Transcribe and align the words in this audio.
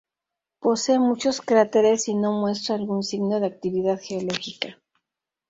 Posee 0.59 0.97
muchos 0.97 1.41
cráteres 1.41 2.07
y 2.07 2.15
no 2.15 2.31
muestra 2.31 2.73
algún 2.73 3.03
signo 3.03 3.39
de 3.39 3.45
actividad 3.45 3.99
geológica. 4.01 4.81